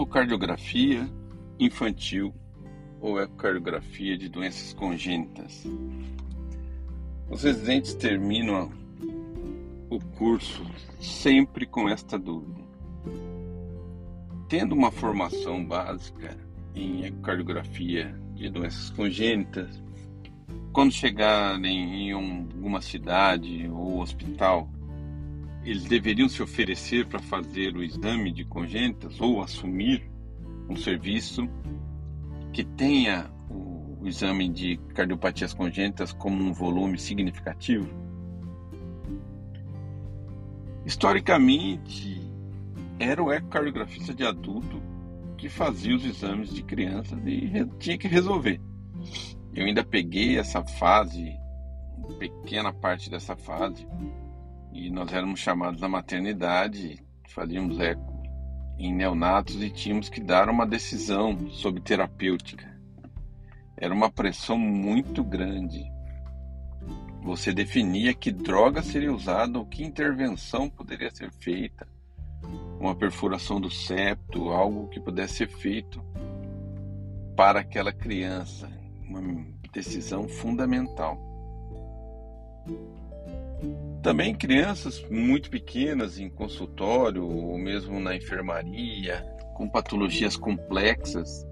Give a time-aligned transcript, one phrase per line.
[0.00, 1.06] Ecocardiografia
[1.58, 2.34] infantil
[3.02, 5.66] ou ecocardiografia de doenças congênitas.
[7.28, 8.72] Os residentes terminam
[9.90, 10.64] o curso
[10.98, 12.62] sempre com esta dúvida.
[14.48, 16.34] Tendo uma formação básica
[16.74, 19.82] em ecocardiografia de doenças congênitas,
[20.72, 24.66] quando chegarem em alguma cidade ou hospital,
[25.70, 30.10] eles deveriam se oferecer para fazer o exame de congênitas ou assumir
[30.68, 31.48] um serviço
[32.52, 37.88] que tenha o, exame de cardiopatias congênitas como um volume significativo?
[40.84, 42.20] Historicamente,
[42.98, 44.82] era o ecocardiografista de adulto
[45.38, 48.60] que fazia os exames de crianças e tinha que resolver.
[49.54, 51.32] Eu ainda peguei essa fase,
[52.18, 53.86] pequena parte dessa fase,
[54.72, 58.10] e nós éramos chamados na maternidade, fazíamos eco
[58.78, 62.70] em neonatos e tínhamos que dar uma decisão sobre terapêutica.
[63.76, 65.84] Era uma pressão muito grande.
[67.22, 71.86] Você definia que droga seria usada ou que intervenção poderia ser feita.
[72.78, 76.02] Uma perfuração do septo, algo que pudesse ser feito
[77.36, 78.70] para aquela criança.
[79.06, 81.18] Uma decisão fundamental.
[84.02, 89.20] Também crianças muito pequenas em consultório ou mesmo na enfermaria,
[89.54, 91.46] com patologias complexas,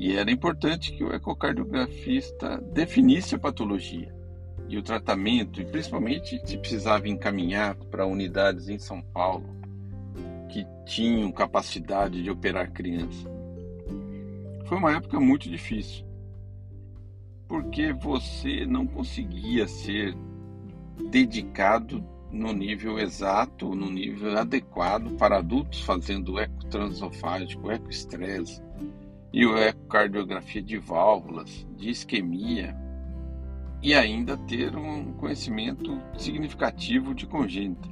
[0.00, 4.12] e era importante que o ecocardiografista definisse a patologia
[4.68, 9.44] e o tratamento, e principalmente se precisava encaminhar para unidades em São Paulo
[10.48, 13.30] que tinham capacidade de operar criança.
[14.64, 16.04] Foi uma época muito difícil,
[17.46, 20.16] porque você não conseguia ser
[21.10, 28.62] dedicado no nível exato, no nível adequado para adultos fazendo eco transofágico, eco estresse
[29.32, 32.76] e o ecocardiografia de válvulas, de isquemia
[33.82, 37.88] e ainda ter um conhecimento significativo de congênita.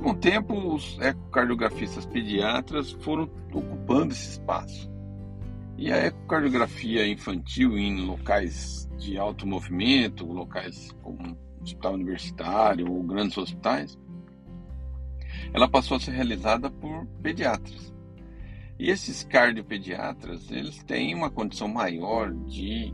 [0.00, 4.91] Com o tempo, os ecocardiografistas pediatras foram ocupando esse espaço.
[5.76, 13.36] E a ecocardiografia infantil em locais de alto movimento, locais como hospital universitário ou grandes
[13.38, 13.98] hospitais,
[15.52, 17.92] ela passou a ser realizada por pediatras.
[18.78, 22.92] E esses cardiopediatras, eles têm uma condição maior de,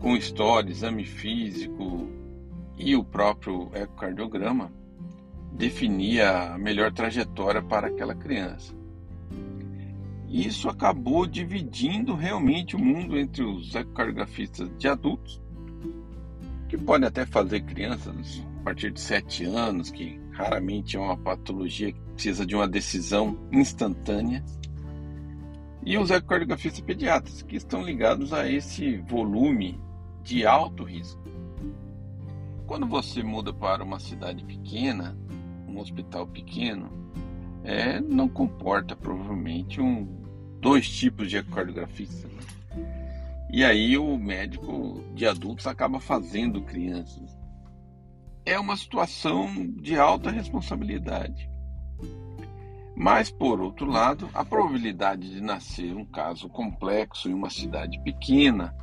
[0.00, 2.08] com história, exame físico
[2.76, 4.72] e o próprio ecocardiograma,
[5.52, 8.77] definir a melhor trajetória para aquela criança.
[10.28, 15.40] Isso acabou dividindo realmente o mundo entre os ecocardiografistas de adultos,
[16.68, 21.92] que podem até fazer crianças a partir de 7 anos, que raramente é uma patologia
[21.92, 24.44] que precisa de uma decisão instantânea,
[25.82, 29.80] e os ecocardiografistas pediatras, que estão ligados a esse volume
[30.22, 31.22] de alto risco.
[32.66, 35.16] Quando você muda para uma cidade pequena,
[35.66, 36.92] um hospital pequeno,
[37.64, 40.17] é, não comporta provavelmente um
[40.60, 42.28] dois tipos de ecocardiografista.
[42.28, 42.38] Né?
[43.50, 47.36] E aí o médico de adultos acaba fazendo crianças.
[48.44, 51.48] É uma situação de alta responsabilidade.
[52.94, 58.74] Mas, por outro lado, a probabilidade de nascer um caso complexo em uma cidade pequena,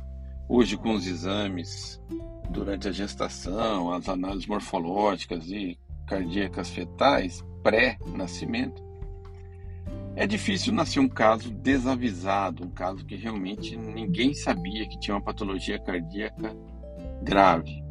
[0.48, 2.00] hoje com os exames
[2.48, 8.85] durante a gestação, as análises morfológicas e cardíacas fetais pré-nascimento,
[10.16, 15.22] é difícil nascer um caso desavisado, um caso que realmente ninguém sabia que tinha uma
[15.22, 16.56] patologia cardíaca
[17.22, 17.84] grave.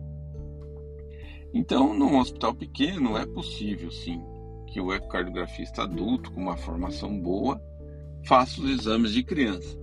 [1.53, 4.23] Então, num hospital pequeno, é possível sim
[4.65, 7.61] que o ecocardiografista adulto, com uma formação boa,
[8.23, 9.77] faça os exames de criança.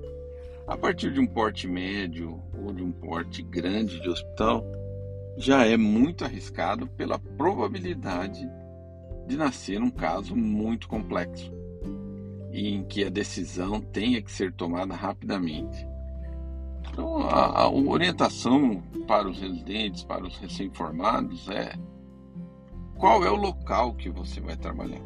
[0.66, 4.67] A partir de um porte médio ou de um porte grande de hospital,
[5.37, 8.50] já é muito arriscado pela probabilidade
[9.28, 11.62] de nascer um caso muito complexo
[12.52, 15.87] em que a decisão tenha que ser tomada rapidamente.
[16.90, 21.72] Então, a, a orientação para os residentes, para os recém-formados é
[22.96, 25.00] qual é o local que você vai trabalhar.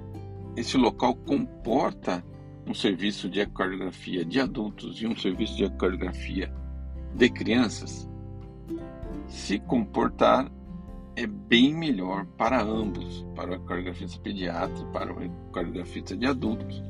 [0.57, 2.25] Esse local comporta
[2.67, 6.53] um serviço de ecocardiografia de adultos e um serviço de ecocardiografia
[7.15, 8.09] de crianças.
[9.29, 10.51] Se comportar
[11.15, 16.83] é bem melhor para ambos, para o ecocardiografista pediatra, para o ecocardiografista de adultos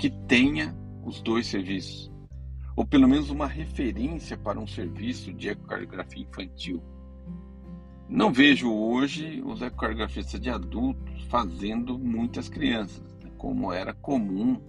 [0.00, 0.74] que tenha
[1.04, 2.10] os dois serviços,
[2.74, 6.82] ou pelo menos uma referência para um serviço de ecocardiografia infantil.
[8.08, 13.10] Não vejo hoje os ecocardiografistas de adultos fazendo muitas crianças.
[13.36, 14.60] como era comum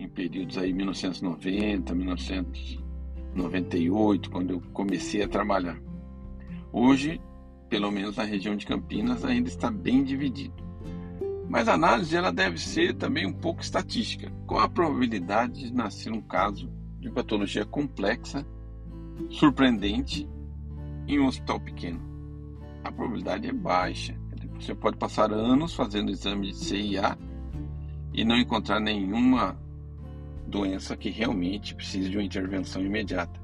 [0.00, 5.80] em períodos aí 1990, 1998, quando eu comecei a trabalhar.
[6.72, 7.20] Hoje,
[7.68, 10.67] pelo menos na região de Campinas, ainda está bem dividido.
[11.48, 14.30] Mas a análise ela deve ser também um pouco estatística.
[14.46, 18.46] Qual a probabilidade de nascer um caso de patologia complexa,
[19.30, 20.28] surpreendente,
[21.06, 22.00] em um hospital pequeno?
[22.84, 24.14] A probabilidade é baixa.
[24.60, 27.16] Você pode passar anos fazendo exame de CIA
[28.12, 29.56] e não encontrar nenhuma
[30.46, 33.40] doença que realmente precise de uma intervenção imediata.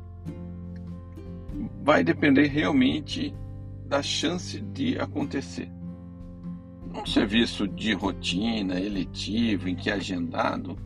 [1.82, 3.34] Vai depender realmente
[3.86, 5.70] da chance de acontecer.
[6.94, 10.78] Um serviço de rotina, eletivo, em que é agendado,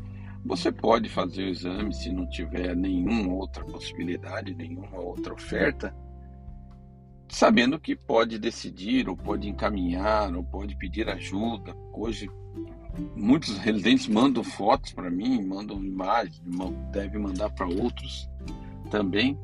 [0.44, 5.94] você pode fazer o exame se não tiver nenhuma outra possibilidade, nenhuma outra oferta,
[7.28, 11.76] sabendo que pode decidir, ou pode encaminhar, ou pode pedir ajuda.
[11.92, 12.28] Hoje
[13.14, 16.40] muitos residentes mandam fotos para mim, mandam imagens,
[16.90, 18.28] devem mandar para outros
[18.90, 19.38] também,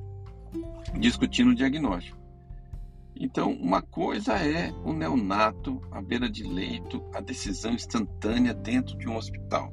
[0.98, 2.23] discutindo o diagnóstico.
[3.18, 9.08] Então, uma coisa é o neonato à beira de leito, a decisão instantânea dentro de
[9.08, 9.72] um hospital.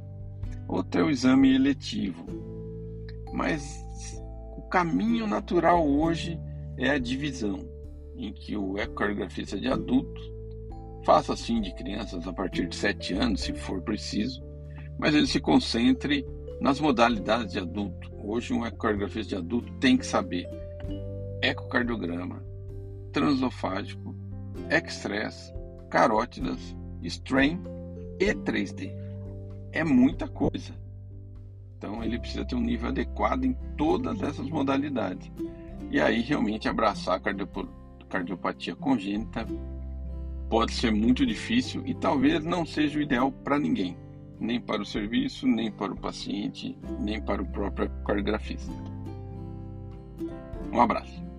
[0.68, 2.26] Outra é o exame eletivo.
[3.34, 3.84] Mas
[4.58, 6.40] o caminho natural hoje
[6.78, 7.68] é a divisão,
[8.16, 10.32] em que o ecocardiografista de adultos
[11.04, 14.44] Faça assim de crianças a partir de 7 anos, se for preciso,
[15.00, 16.26] mas ele se concentre
[16.60, 18.12] nas modalidades de adulto.
[18.24, 20.48] Hoje, um ecocardiografista de adulto tem que saber
[21.42, 22.44] ecocardiograma,
[23.12, 24.16] transofágico,
[24.69, 25.54] extress,
[25.90, 27.60] carótidas, strain
[28.19, 28.92] e 3D.
[29.72, 30.74] É muita coisa.
[31.78, 35.31] Então, ele precisa ter um nível adequado em todas essas modalidades.
[35.90, 39.46] E aí, realmente, abraçar a cardiopatia congênita
[40.50, 43.98] pode ser muito difícil e talvez não seja o ideal para ninguém,
[44.40, 48.72] nem para o serviço, nem para o paciente, nem para o próprio cardiografista.
[50.72, 51.31] Um abraço.